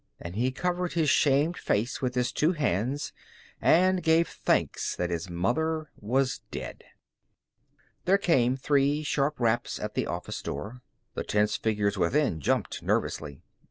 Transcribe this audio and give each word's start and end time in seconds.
And 0.19 0.35
he 0.35 0.49
covered 0.51 0.93
his 0.93 1.11
shamed 1.11 1.57
face 1.57 2.01
with 2.01 2.15
his 2.15 2.31
two 2.31 2.53
hands 2.53 3.13
and 3.61 4.01
gave 4.01 4.27
thanks 4.27 4.95
that 4.95 5.11
his 5.11 5.29
mother 5.29 5.91
was 5.95 6.41
dead. 6.49 6.83
There 8.05 8.17
came 8.17 8.57
three 8.57 9.03
sharp 9.03 9.39
raps 9.39 9.79
at 9.79 9.93
the 9.93 10.07
office 10.07 10.41
door. 10.41 10.81
The 11.13 11.23
tense 11.23 11.55
figures 11.55 11.99
within 11.99 12.41
jumped 12.41 12.81
nervously. 12.81 13.43